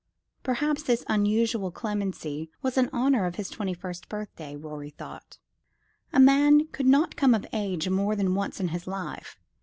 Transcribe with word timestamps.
Perhaps 0.41 0.81
this 0.81 1.05
unusual 1.07 1.69
clemency 1.69 2.49
was 2.63 2.75
in 2.75 2.89
honour 2.89 3.27
of 3.27 3.35
his 3.35 3.51
twenty 3.51 3.75
first 3.75 4.09
birthday, 4.09 4.55
Rorie 4.55 4.89
thought. 4.89 5.37
A 6.11 6.19
man 6.19 6.65
could 6.69 6.87
not 6.87 7.15
come 7.15 7.35
of 7.35 7.45
age 7.53 7.87
more 7.87 8.15
than 8.15 8.33
once 8.33 8.59
in 8.59 8.69
his 8.69 8.87
life. 8.87 9.37